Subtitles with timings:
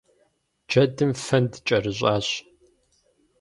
[0.69, 2.27] Джэдым фэнд кӀэрыщӀащ.